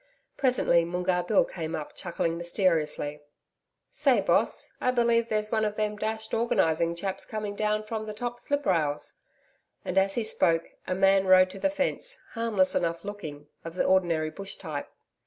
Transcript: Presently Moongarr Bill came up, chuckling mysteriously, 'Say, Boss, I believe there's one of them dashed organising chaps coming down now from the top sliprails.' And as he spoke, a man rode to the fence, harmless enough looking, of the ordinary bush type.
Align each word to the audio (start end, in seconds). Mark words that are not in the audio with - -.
Presently 0.35 0.83
Moongarr 0.83 1.27
Bill 1.27 1.45
came 1.45 1.75
up, 1.75 1.93
chuckling 1.93 2.35
mysteriously, 2.35 3.21
'Say, 3.91 4.19
Boss, 4.21 4.71
I 4.81 4.89
believe 4.89 5.29
there's 5.29 5.51
one 5.51 5.63
of 5.63 5.75
them 5.75 5.95
dashed 5.95 6.33
organising 6.33 6.95
chaps 6.95 7.23
coming 7.23 7.53
down 7.55 7.81
now 7.81 7.85
from 7.85 8.07
the 8.07 8.13
top 8.15 8.39
sliprails.' 8.39 9.13
And 9.85 9.99
as 9.99 10.15
he 10.15 10.23
spoke, 10.23 10.69
a 10.87 10.95
man 10.95 11.27
rode 11.27 11.51
to 11.51 11.59
the 11.59 11.69
fence, 11.69 12.17
harmless 12.31 12.73
enough 12.73 13.05
looking, 13.05 13.45
of 13.63 13.75
the 13.75 13.83
ordinary 13.85 14.31
bush 14.31 14.55
type. 14.55 14.89